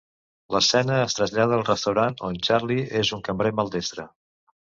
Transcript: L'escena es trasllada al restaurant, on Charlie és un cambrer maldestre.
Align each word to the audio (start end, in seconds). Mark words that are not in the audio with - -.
L'escena 0.53 0.95
es 1.01 1.17
trasllada 1.17 1.53
al 1.57 1.65
restaurant, 1.67 2.17
on 2.29 2.41
Charlie 2.49 2.87
és 3.01 3.13
un 3.19 3.23
cambrer 3.29 3.55
maldestre. 3.61 4.09